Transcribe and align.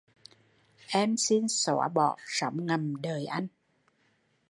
Em 1.01 1.11
xin 1.23 1.43
xoá 1.59 1.87
bỏ 1.97 2.17
sóng 2.27 2.65
ngầm 2.65 3.01
đời 3.01 3.25
anh 3.25 3.47